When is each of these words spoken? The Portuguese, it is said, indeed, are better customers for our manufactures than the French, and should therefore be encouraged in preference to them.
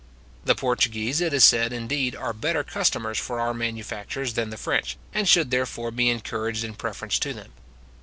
The 0.45 0.55
Portuguese, 0.55 1.21
it 1.21 1.31
is 1.31 1.43
said, 1.43 1.71
indeed, 1.71 2.15
are 2.15 2.33
better 2.33 2.63
customers 2.63 3.19
for 3.19 3.39
our 3.39 3.53
manufactures 3.53 4.33
than 4.33 4.49
the 4.49 4.57
French, 4.57 4.97
and 5.13 5.29
should 5.29 5.51
therefore 5.51 5.91
be 5.91 6.09
encouraged 6.09 6.63
in 6.63 6.73
preference 6.73 7.19
to 7.19 7.33
them. 7.35 7.51